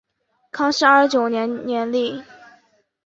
[0.49, 2.23] 康熙二十九年立。